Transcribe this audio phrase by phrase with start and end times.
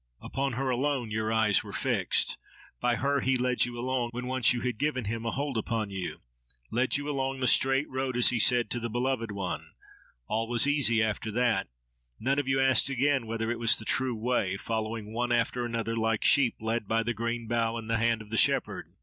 [0.19, 2.39] Upon her alone your eyes were fixed;
[2.79, 5.91] by her he led you along, when once you had given him a hold upon
[5.91, 9.73] you—led you along the straight road, as he said, to the beloved one.
[10.25, 11.67] All was easy after that.
[12.19, 15.95] None of you asked again whether it was the true way; following one after another,
[15.95, 18.95] like sheep led by the green bough in the hand of the shepherd.